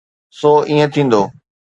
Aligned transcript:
سو 0.37 0.51
ائين 0.67 0.87
ٿيندو. 0.93 1.21